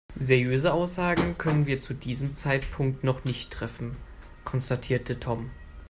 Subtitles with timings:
[0.17, 3.97] Seriöse Aussagen können wir zu diesem Zeitpunkt noch nicht treffen,
[4.45, 5.51] konstatierte Tom.